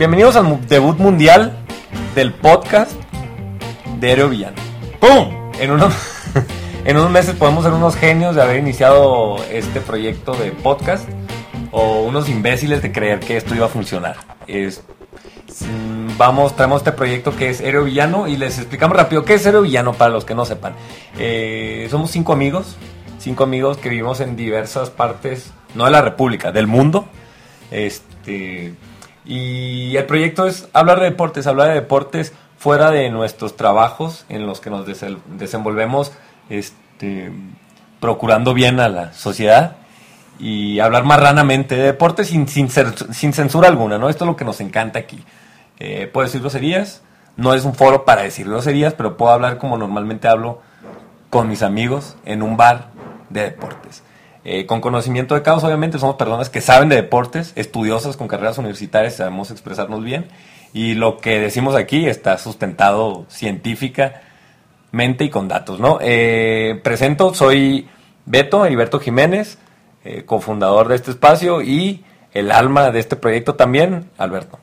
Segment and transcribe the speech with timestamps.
[0.00, 1.58] Bienvenidos al debut mundial
[2.14, 2.92] del podcast
[3.98, 4.56] de Aéreo Villano.
[4.98, 5.52] ¡Pum!
[5.60, 5.92] En unos,
[6.86, 11.06] en unos meses podemos ser unos genios de haber iniciado este proyecto de podcast
[11.70, 14.16] o unos imbéciles de creer que esto iba a funcionar.
[14.46, 14.82] Es-
[15.60, 19.44] mm, vamos, traemos este proyecto que es Aéreo Villano y les explicamos rápido qué es
[19.44, 20.72] Aéreo Villano para los que no sepan.
[21.18, 22.78] Eh, somos cinco amigos,
[23.18, 27.04] cinco amigos que vivimos en diversas partes, no de la República, del mundo.
[27.70, 28.72] Este,
[29.24, 34.46] y el proyecto es hablar de deportes, hablar de deportes fuera de nuestros trabajos en
[34.46, 36.12] los que nos desenvolvemos
[36.48, 37.32] este,
[38.00, 39.76] procurando bien a la sociedad
[40.38, 44.08] y hablar marranamente de deportes sin, sin, sin censura alguna, ¿no?
[44.08, 45.22] Esto es lo que nos encanta aquí.
[45.78, 47.02] Eh, puedo decir groserías,
[47.36, 50.60] no es un foro para decir groserías, pero puedo hablar como normalmente hablo
[51.30, 52.88] con mis amigos en un bar
[53.28, 54.02] de deportes.
[54.44, 58.58] Eh, con conocimiento de causa, obviamente, somos personas que saben de deportes, estudiosas con carreras
[58.58, 60.28] universitarias, sabemos expresarnos bien.
[60.72, 65.98] Y lo que decimos aquí está sustentado científicamente y con datos, ¿no?
[66.00, 67.88] Eh, presento, soy
[68.24, 69.58] Beto, Heriberto Jiménez,
[70.04, 74.58] eh, cofundador de este espacio y el alma de este proyecto también, Alberto.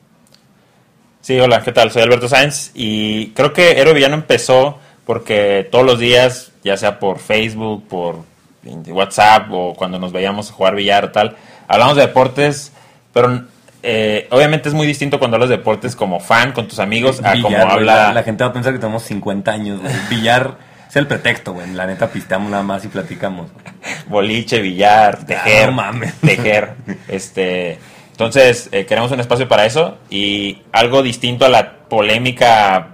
[1.20, 1.90] Sí, hola, ¿qué tal?
[1.90, 6.98] Soy Alberto Sáenz y creo que Héroe Villano empezó porque todos los días, ya sea
[6.98, 8.16] por Facebook, por
[8.92, 12.72] WhatsApp o cuando nos veíamos a jugar billar o tal, hablamos de deportes,
[13.12, 13.44] pero
[13.82, 17.32] eh, obviamente es muy distinto cuando hablas de deportes como fan con tus amigos a
[17.32, 17.96] como güey, habla...
[18.08, 19.92] La, la gente va a pensar que tenemos 50 años, güey.
[20.10, 20.56] Billar
[20.88, 21.72] es el pretexto, güey.
[21.74, 23.50] La neta pisteamos nada más y platicamos.
[24.08, 26.14] boliche, billar, tejer, Ah, no mames.
[26.14, 26.74] tejer,
[27.08, 27.78] este,
[28.10, 32.88] entonces eh, queremos un espacio para eso y algo distinto a la polémica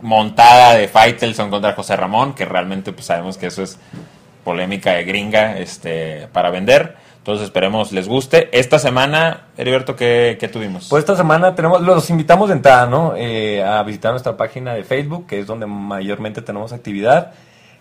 [0.00, 3.78] montada de Faitelson contra José Ramón, que realmente pues sabemos que eso es
[4.44, 6.96] polémica de gringa, este, para vender.
[7.18, 8.48] Entonces esperemos les guste.
[8.58, 10.88] Esta semana, Heriberto, ¿qué, qué tuvimos?
[10.88, 13.14] Pues esta semana tenemos, los invitamos de entrada, ¿no?
[13.14, 17.32] Eh, a visitar nuestra página de Facebook, que es donde mayormente tenemos actividad.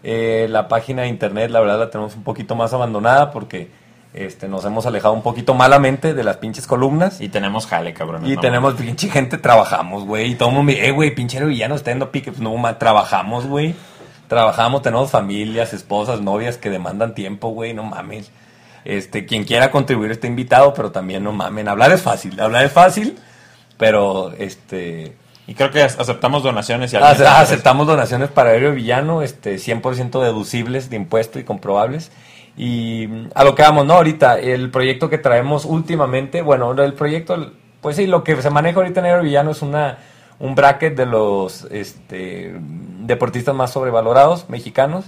[0.03, 3.69] Eh, la página de internet, la verdad, la tenemos un poquito más abandonada porque
[4.13, 7.21] este, nos hemos alejado un poquito malamente de las pinches columnas.
[7.21, 8.25] y tenemos jale, cabrón.
[8.25, 10.31] Y tenemos pinche gente, trabajamos, güey.
[10.31, 12.31] Y todo el mundo me eh, güey, pinche villano está dando pique.
[12.31, 13.73] Pues no, ma, trabajamos, güey.
[14.29, 18.31] Trabajamos, tenemos familias, esposas, novias que demandan tiempo, güey, no mames.
[18.85, 21.67] Este, quien quiera contribuir está invitado, pero también no mamen.
[21.67, 23.17] Hablar es fácil, hablar es fácil,
[23.77, 25.15] pero este.
[25.47, 30.21] Y creo que aceptamos donaciones y ace- alguien- aceptamos donaciones para Aéreo Villano, este, 100%
[30.21, 32.11] deducibles de impuesto y comprobables.
[32.55, 33.93] Y mm, a lo que vamos, ¿no?
[33.95, 37.51] Ahorita, el proyecto que traemos últimamente, bueno, el proyecto,
[37.81, 39.97] pues sí, lo que se maneja ahorita en Aéreo Villano es una,
[40.39, 42.53] un bracket de los este,
[43.01, 45.05] deportistas más sobrevalorados mexicanos.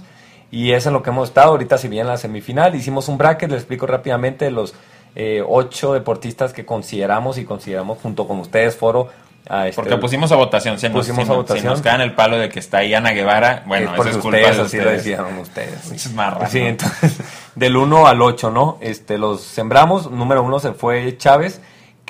[0.50, 1.52] Y es en lo que hemos estado.
[1.52, 4.74] Ahorita, si bien en la semifinal, hicimos un bracket, les explico rápidamente los
[5.14, 9.08] eh, ocho deportistas que consideramos y consideramos junto con ustedes, Foro.
[9.48, 10.78] a este- Porque pusimos a votación.
[10.78, 11.72] Si nos, Pusimos si a nos- si votación.
[11.72, 14.36] nos caen el palo de que está ahí Ana Guevara, bueno, es eso es culpa
[14.38, 14.96] ustedes de así lo ustedes.
[14.98, 15.92] decidieron ustedes.
[15.92, 16.48] Es marrano.
[16.50, 17.18] Sí, entonces,
[17.54, 18.78] del 1 al 8, ¿no?
[18.80, 20.10] Este, los sembramos.
[20.10, 21.60] Número 1 se fue Chávez,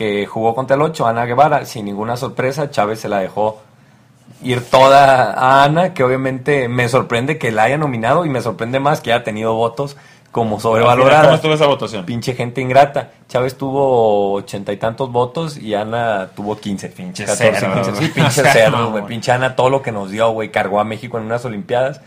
[0.02, 1.64] que jugó contra el 8, Ana Guevara.
[1.64, 3.60] Sin ninguna sorpresa, Chávez se la dejó
[4.42, 8.80] ir toda a Ana, que obviamente me sorprende que la haya nominado y me sorprende
[8.80, 9.96] más que haya tenido votos
[10.32, 11.32] como ¿Cómo sobrevalorada.
[11.36, 12.04] estuvo esa votación?
[12.04, 13.10] Pinche gente ingrata.
[13.28, 16.88] Chávez tuvo ochenta y tantos votos y Ana tuvo 15.
[16.88, 17.90] Pinche 14, cerdo, 15.
[17.92, 18.02] güey.
[18.04, 19.06] Sí, pinche cerdo, güey.
[19.06, 20.50] Pinche Ana todo lo que nos dio, güey.
[20.50, 22.00] Cargó a México en unas Olimpiadas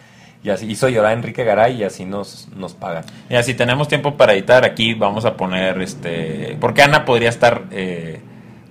[0.46, 3.04] y así hizo llorar a Enrique Garay y así nos, nos pagan.
[3.30, 6.56] Mira, si tenemos tiempo para editar, aquí vamos a poner este.
[6.62, 8.20] Porque Ana podría estar eh,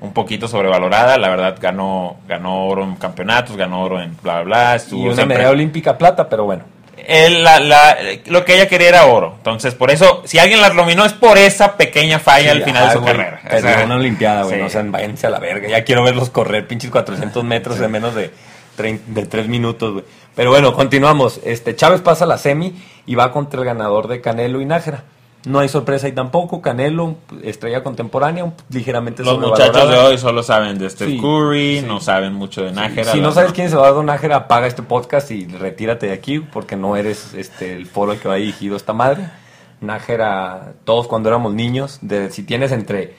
[0.00, 1.18] un poquito sobrevalorada.
[1.18, 4.74] La verdad, ganó, ganó oro en campeonatos, ganó oro en bla, bla, bla.
[4.76, 6.62] Estuvo Y una siempre- medalla olímpica plata, pero bueno.
[7.06, 9.34] Él, la- la- lo que ella quería era oro.
[9.36, 12.86] Entonces, por eso, si alguien la nominó es por esa pequeña falla al Sí, final
[12.86, 13.40] de su güey, carrera.
[13.44, 14.54] O Perdió sea, una olimpiada, güey.
[14.56, 14.62] sí.
[14.62, 15.68] No sean, váyanse a la verga.
[15.68, 18.30] Ya quiero verlos correr pinches 400 metros en menos de,
[18.76, 20.04] de 3 minutos, güey.
[20.34, 21.40] Pero bueno, continuamos.
[21.44, 22.74] Este Chávez pasa a la semi
[23.06, 25.04] y va contra el ganador de Canelo y Nájera.
[25.46, 26.62] No hay sorpresa ahí tampoco.
[26.62, 31.86] Canelo, estrella contemporánea, ligeramente Los muchachos de hoy solo saben de Steph Sí, Curry, sí.
[31.86, 33.12] no saben mucho de Nájera.
[33.12, 36.12] Si no sabes quién se va a dar Nájera, apaga este podcast y retírate de
[36.12, 39.28] aquí porque no eres este el foro al que va dirigido esta madre.
[39.80, 43.14] Nájera, todos cuando éramos niños, de, si tienes entre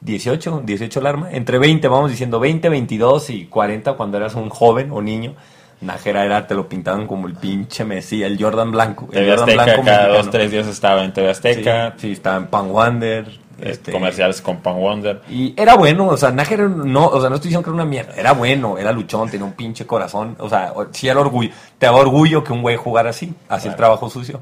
[0.00, 4.90] 18, 18 alarma, entre 20, vamos diciendo 20, 22 y 40 cuando eras un joven
[4.92, 5.34] o niño,
[5.80, 9.08] Nájera era, te lo pintaban como el pinche Messi, el Jordan Blanco.
[9.12, 10.14] El TV Jordan Azteca, cada mexicano.
[10.14, 11.94] dos, tres días estaba en TV Azteca.
[11.96, 13.28] Sí, sí, estaba en Pan Wander.
[13.28, 15.22] eh, este, Comerciales con Pan Wonder.
[15.28, 17.84] y era bueno, o sea, Nájera no, o sea, no estoy diciendo que era una
[17.84, 21.86] mierda, era bueno, era luchón, tenía un pinche corazón, o sea, sí era orgullo, te
[21.86, 24.40] daba orgullo que un güey jugara así, así el trabajo sucio.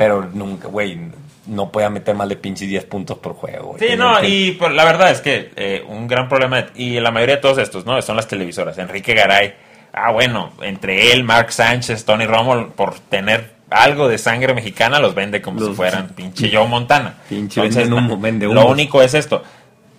[0.00, 0.98] Pero nunca, güey,
[1.46, 3.76] no podía meter más de pinches 10 puntos por juego.
[3.78, 7.10] Sí, no, que- y pues, la verdad es que eh, un gran problema, y la
[7.10, 8.00] mayoría de todos estos, ¿no?
[8.00, 8.78] Son las televisoras.
[8.78, 9.52] Enrique Garay,
[9.92, 15.14] ah, bueno, entre él, Mark Sánchez, Tony Romo, por tener algo de sangre mexicana, los
[15.14, 17.16] vende como si fueran pinche Joe Montana.
[17.28, 18.66] Pinche humo, vende lo humos.
[18.72, 19.42] único es esto.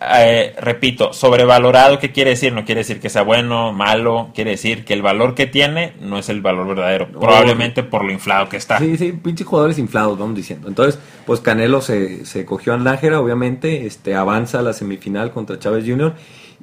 [0.04, 2.52] Eh, repito, sobrevalorado, ¿qué quiere decir?
[2.54, 6.18] No quiere decir que sea bueno, malo, quiere decir que el valor que tiene no
[6.18, 8.80] es el valor verdadero, probablemente por lo inflado que está.
[8.80, 10.68] Sí, sí, pinches jugadores inflados, vamos diciendo.
[10.68, 15.60] Entonces, pues Canelo se, se cogió a Nájera, obviamente, este, avanza a la semifinal contra
[15.60, 16.14] Chávez Jr.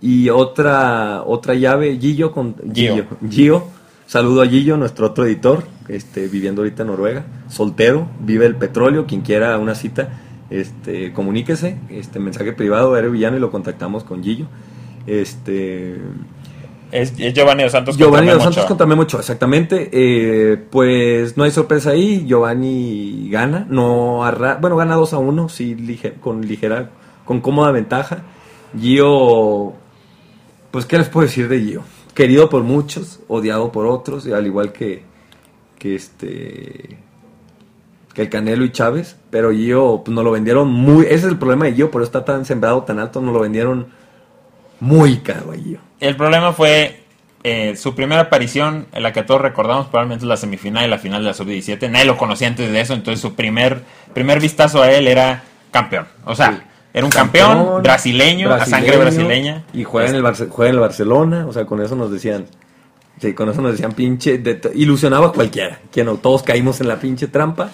[0.01, 2.95] Y otra, otra llave, Gillo con Gio.
[2.95, 3.07] Gio.
[3.31, 3.67] Gio.
[4.07, 9.07] Saludo a Gillo, nuestro otro editor, este, viviendo ahorita en Noruega, soltero, vive el petróleo,
[9.07, 10.09] quien quiera una cita,
[10.51, 14.47] este, comuníquese, este, mensaje privado, Aero Villano, y lo contactamos con Gillo.
[15.07, 15.97] Este,
[16.91, 19.91] Es, es Giovanni Dos Santos Giovanni contra Memo Santos contra Memo Ochoa, exactamente.
[19.93, 22.25] Eh, pues no hay sorpresa ahí.
[22.27, 23.67] Giovanni gana.
[23.69, 26.91] No arra- bueno, gana 2 a 1, sí, lige- con ligera,
[27.25, 28.23] con cómoda ventaja.
[28.79, 29.75] Gio,
[30.71, 31.83] pues, ¿qué les puedo decir de Gio?
[32.15, 35.03] Querido por muchos, odiado por otros, y al igual que,
[35.79, 36.99] que este
[38.19, 41.39] que el Canelo y Chávez, pero Gio pues, nos lo vendieron muy, ese es el
[41.39, 43.87] problema de Gio, por eso está tan sembrado, tan alto, nos lo vendieron
[44.81, 45.79] muy caro a Gio.
[46.01, 47.01] El problema fue
[47.45, 51.23] eh, su primera aparición, en la que todos recordamos, probablemente la semifinal y la final
[51.23, 51.89] de la sub-17.
[51.91, 53.83] Nadie lo conocía antes de eso, entonces su primer,
[54.15, 56.09] primer vistazo a él era campeón.
[56.25, 56.59] O sea, Sí.
[56.95, 59.63] era un campeón, brasileño, a sangre brasileña.
[59.73, 62.47] Y juega en, el Barce- juega en el Barcelona, o sea, con eso nos decían.
[63.21, 64.39] Sí, con eso nos decían pinche.
[64.39, 65.81] de ilusionaba a cualquiera.
[65.93, 67.71] Que no, todos caímos en la pinche trampa.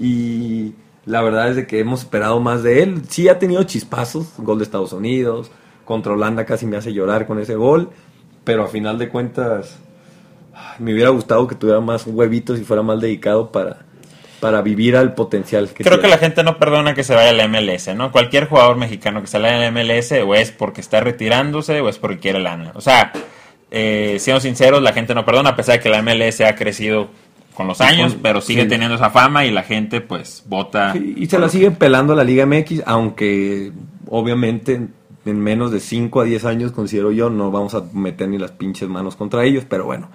[0.00, 0.72] Y
[1.04, 3.02] la verdad es de que hemos esperado más de él.
[3.08, 5.50] Sí ha tenido chispazos, gol de Estados Unidos.
[5.84, 7.90] Contra Holanda casi me hace llorar con ese gol.
[8.44, 9.78] Pero a final de cuentas,
[10.78, 13.80] me hubiera gustado que tuviera más huevitos y fuera más dedicado para,
[14.40, 17.32] para vivir al potencial que Creo que la gente no perdona que se vaya a
[17.34, 18.10] la MLS, ¿no?
[18.10, 21.88] Cualquier jugador mexicano que se vaya a la MLS o es porque está retirándose o
[21.88, 22.72] es porque quiere lana.
[22.74, 23.12] O sea,
[23.70, 27.08] eh, siendo sinceros, la gente no perdona, a pesar de que la MLS ha crecido
[27.54, 28.68] con los años, Con- pero sigue sí.
[28.68, 30.92] teniendo esa fama y la gente pues vota.
[30.94, 33.72] Sí, y se la sigue pelando la Liga MX, aunque
[34.08, 34.88] obviamente
[35.26, 38.52] en menos de 5 a 10 años, considero yo, no vamos a meter ni las
[38.52, 40.08] pinches manos contra ellos, pero bueno.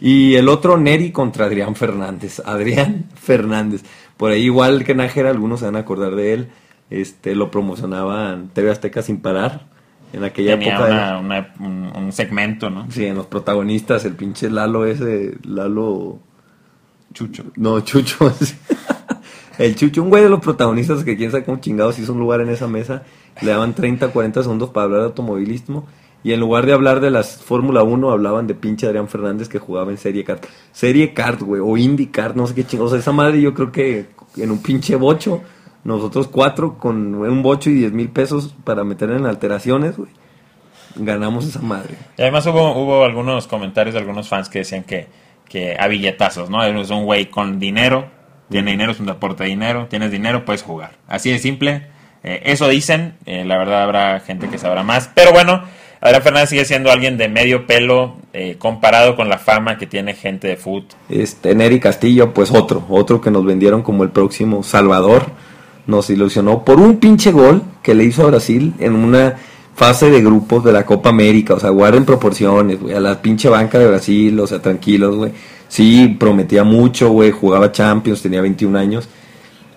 [0.00, 2.40] Y el otro, Neri contra Adrián Fernández.
[2.44, 3.82] Adrián Fernández.
[4.16, 6.48] Por ahí, igual que Nájera, algunos se van a acordar de él.
[6.90, 9.66] Este, lo promocionaban TV Azteca sin parar.
[10.12, 10.90] En aquella Tenía época.
[10.90, 12.86] una- una- un, un segmento, ¿no?
[12.90, 16.18] Sí, en los protagonistas, el pinche Lalo ese, Lalo...
[17.12, 17.44] Chucho.
[17.56, 18.32] No, Chucho.
[19.58, 22.40] El Chucho, un güey de los protagonistas que quién sabe cómo chingados hizo un lugar
[22.40, 23.02] en esa mesa.
[23.40, 25.86] Le daban 30, 40 segundos para hablar de automovilismo.
[26.24, 29.58] Y en lugar de hablar de las Fórmula 1, hablaban de pinche Adrián Fernández que
[29.58, 30.44] jugaba en Serie Kart.
[30.72, 32.92] Serie Kart, güey, o Indy Kart, no sé qué chingados.
[32.92, 34.06] O sea, esa madre yo creo que
[34.36, 35.42] en un pinche bocho,
[35.84, 40.10] nosotros cuatro con un bocho y 10 mil pesos para meter en alteraciones, güey.
[40.94, 41.96] Ganamos esa madre.
[42.18, 45.08] Y además hubo, hubo algunos comentarios de algunos fans que decían que,
[45.48, 46.64] que a billetazos, ¿no?
[46.64, 48.06] Es un güey con dinero,
[48.50, 50.92] tiene dinero, es un deporte de dinero, tienes dinero, puedes jugar.
[51.08, 51.86] Así de simple.
[52.24, 55.10] Eh, eso dicen, eh, la verdad habrá gente que sabrá más.
[55.14, 55.62] Pero bueno,
[56.00, 60.14] Adrián Fernández sigue siendo alguien de medio pelo eh, comparado con la fama que tiene
[60.14, 60.88] gente de fútbol.
[61.08, 65.26] Este, Neri Castillo, pues otro, otro que nos vendieron como el próximo Salvador.
[65.86, 69.36] Nos ilusionó por un pinche gol que le hizo a Brasil en una
[69.74, 71.54] fase de grupos de la Copa América.
[71.54, 72.94] O sea, guarden proporciones, güey.
[72.94, 75.32] A la pinche banca de Brasil, o sea, tranquilos, güey.
[75.68, 77.30] Sí, prometía mucho, güey.
[77.30, 79.08] Jugaba Champions, tenía 21 años.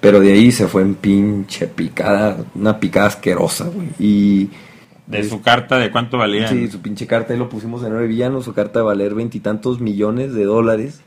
[0.02, 3.88] Pero de ahí se fue en pinche picada, una picada asquerosa, güey.
[3.98, 4.50] Y
[5.08, 6.48] De su carta, ¿de cuánto valía?
[6.48, 9.80] Sí, su pinche carta ahí lo pusimos en nueve villanos, su carta de valer veintitantos
[9.80, 11.02] millones de dólares.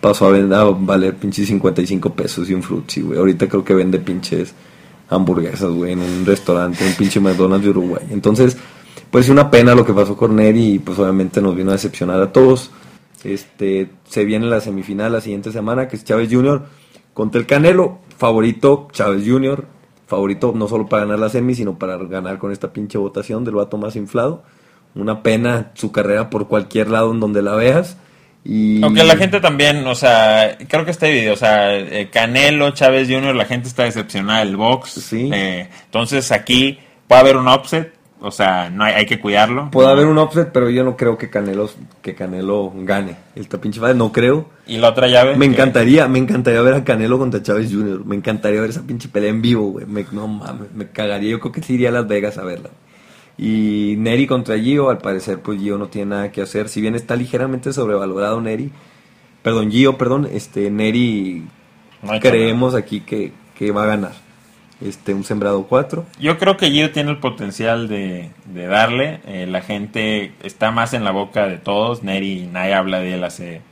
[0.00, 3.18] Pasó a, vender, a valer pinches 55 pesos y un frutzi, güey.
[3.18, 4.54] Ahorita creo que vende pinches
[5.08, 8.02] hamburguesas, güey, en un restaurante, en pinche McDonald's de Uruguay.
[8.10, 8.56] Entonces,
[9.10, 12.20] pues una pena lo que pasó con Neri y pues obviamente nos vino a decepcionar
[12.20, 12.70] a todos.
[13.24, 16.62] Este, se viene la semifinal la siguiente semana, que es Chávez Jr.
[17.14, 17.98] contra el Canelo.
[18.16, 19.66] Favorito Chávez Jr.
[20.06, 23.54] Favorito no solo para ganar la semi, sino para ganar con esta pinche votación del
[23.54, 24.42] vato más inflado.
[24.94, 27.96] Una pena su carrera por cualquier lado en donde la veas.
[28.44, 28.82] Y...
[28.82, 31.34] Aunque la gente también, o sea, creo que está dividido.
[31.34, 34.90] O sea, eh, Canelo, Chávez Jr., la gente está decepcionada del box.
[34.92, 35.30] Sí.
[35.32, 37.94] Eh, entonces aquí puede haber un upset.
[38.24, 39.68] O sea, no hay, hay que cuidarlo.
[39.72, 41.68] Puede haber un offset, pero yo no creo que Canelo,
[42.02, 43.16] que Canelo gane.
[43.34, 44.48] Esta pinche madre, no creo.
[44.64, 45.34] Y la otra llave.
[45.36, 48.04] Me encantaría, me encantaría ver a Canelo contra Chávez Jr.
[48.04, 49.86] Me encantaría ver esa pinche pelea en vivo, güey.
[49.86, 51.30] Me- no mames, me cagaría.
[51.32, 52.70] Yo creo que sí iría a Las Vegas a verla.
[53.38, 56.68] Y Neri contra Gio, al parecer, pues Gio no tiene nada que hacer.
[56.68, 58.70] Si bien está ligeramente sobrevalorado Neri,
[59.42, 61.44] perdón, Gio, perdón, este Neri
[62.02, 64.12] No creemos aquí que, que va a ganar.
[64.80, 66.04] Este, un sembrado 4.
[66.18, 69.20] Yo creo que Gio tiene el potencial de, de darle.
[69.26, 72.02] Eh, la gente está más en la boca de todos.
[72.02, 73.62] Neri Nay habla de él hace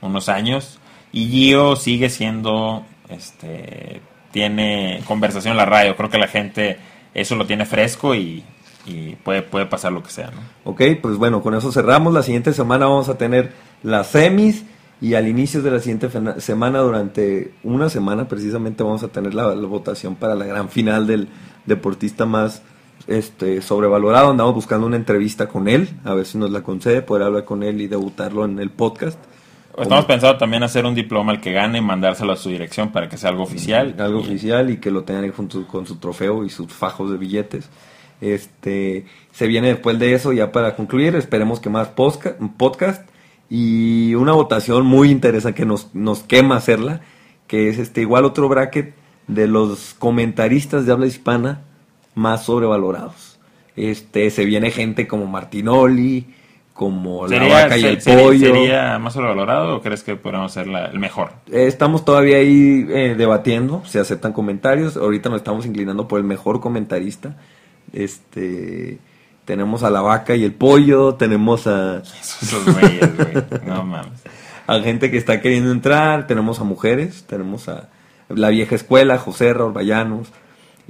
[0.00, 0.80] unos años.
[1.12, 5.96] Y Gio sigue siendo, este, tiene conversación en la radio.
[5.96, 6.78] Creo que la gente
[7.14, 8.44] eso lo tiene fresco y,
[8.88, 10.30] y puede, puede pasar lo que sea.
[10.30, 10.40] ¿no?
[10.70, 12.12] Ok, pues bueno, con eso cerramos.
[12.14, 13.52] La siguiente semana vamos a tener
[13.82, 14.64] las semis
[15.00, 16.08] y al inicio de la siguiente
[16.40, 21.06] semana, durante una semana precisamente, vamos a tener la, la votación para la gran final
[21.06, 21.28] del
[21.66, 22.62] deportista más
[23.06, 24.30] este, sobrevalorado.
[24.30, 27.62] Andamos buscando una entrevista con él, a ver si nos la concede, poder hablar con
[27.62, 29.18] él y debutarlo en el podcast.
[29.80, 33.08] Estamos pensando también hacer un diploma al que gane y mandárselo a su dirección para
[33.08, 33.94] que sea algo oficial.
[34.00, 37.12] algo Y- oficial y que lo tengan ahí junto con su trofeo y sus fajos
[37.12, 37.68] de billetes.
[38.20, 43.08] Este se viene después de eso ya para concluir, esperemos que más podcast
[43.50, 47.00] y una votación muy interesante que nos, nos quema hacerla,
[47.46, 48.94] que es este igual otro bracket
[49.26, 51.62] de los comentaristas de habla hispana
[52.14, 53.38] más sobrevalorados.
[53.76, 56.26] Este se viene gente como Martinoli,
[56.74, 58.54] como la ¿Sería, vaca y el sería- pollo.
[58.54, 61.30] sería más sobrevalorado o crees que podríamos ser la- el mejor?
[61.50, 64.96] Eh, Estamos todavía ahí eh, debatiendo, se aceptan comentarios.
[64.96, 67.36] Ahorita nos estamos inclinando por el mejor comentarista.
[67.92, 68.98] Este,
[69.44, 73.44] tenemos a la vaca y el pollo, tenemos a, Esos güeyes, güey.
[73.66, 74.22] No mames.
[74.66, 77.88] a gente que está queriendo entrar, tenemos a mujeres, tenemos a
[78.28, 80.28] la vieja escuela, José Orballanos.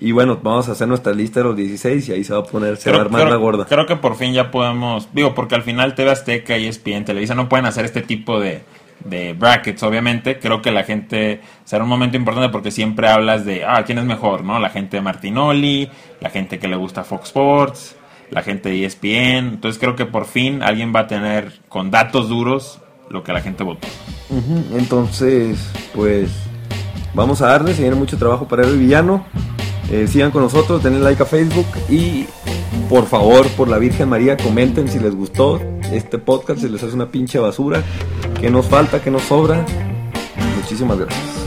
[0.01, 2.45] Y bueno, vamos a hacer nuestra lista de los 16 y ahí se va a
[2.45, 3.65] poner, se va a armar la gorda.
[3.65, 7.35] creo que por fin ya podemos, digo, porque al final TV Azteca y ESPN, Televisa
[7.35, 8.63] no pueden hacer este tipo de,
[9.05, 10.39] de brackets, obviamente.
[10.39, 14.05] Creo que la gente será un momento importante porque siempre hablas de, ah, ¿quién es
[14.05, 14.45] mejor?
[14.45, 14.59] ¿No?
[14.59, 15.91] La gente de Martinoli,
[16.21, 17.97] la gente que le gusta Fox Sports,
[18.31, 19.55] la gente de ESPN.
[19.55, 23.41] Entonces creo que por fin alguien va a tener con datos duros lo que la
[23.41, 23.89] gente votó.
[24.73, 26.31] Entonces, pues
[27.15, 29.25] vamos a darle, se viene mucho trabajo para el villano.
[29.91, 32.27] Eh, sigan con nosotros, denle like a Facebook y
[32.89, 35.61] por favor, por la Virgen María, comenten si les gustó
[35.93, 37.83] este podcast, si les hace una pinche basura,
[38.41, 39.65] que nos falta, que nos sobra.
[40.57, 41.38] Muchísimas gracias.